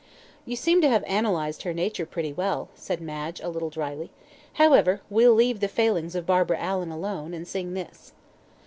[0.47, 4.09] "You seem to have analysed her nature pretty well," said Madge, a little dryly;
[4.53, 8.11] "however, we'll leave the failings of Barbara Allan alone, and sing this."